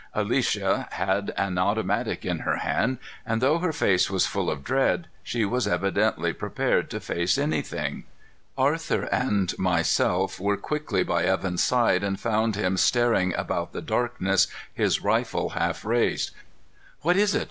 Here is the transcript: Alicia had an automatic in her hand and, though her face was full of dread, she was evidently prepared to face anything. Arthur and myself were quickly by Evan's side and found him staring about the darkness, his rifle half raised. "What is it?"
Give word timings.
Alicia 0.15 0.87
had 0.93 1.31
an 1.37 1.59
automatic 1.59 2.25
in 2.25 2.39
her 2.39 2.55
hand 2.55 2.97
and, 3.23 3.39
though 3.39 3.59
her 3.59 3.71
face 3.71 4.09
was 4.09 4.25
full 4.25 4.49
of 4.49 4.63
dread, 4.63 5.05
she 5.21 5.45
was 5.45 5.67
evidently 5.67 6.33
prepared 6.33 6.89
to 6.89 6.99
face 6.99 7.37
anything. 7.37 8.05
Arthur 8.57 9.03
and 9.13 9.53
myself 9.59 10.39
were 10.39 10.57
quickly 10.57 11.03
by 11.03 11.23
Evan's 11.23 11.63
side 11.63 12.01
and 12.03 12.19
found 12.19 12.55
him 12.55 12.77
staring 12.77 13.35
about 13.35 13.73
the 13.73 13.81
darkness, 13.83 14.47
his 14.73 15.01
rifle 15.03 15.49
half 15.49 15.85
raised. 15.85 16.31
"What 17.01 17.15
is 17.15 17.35
it?" 17.35 17.39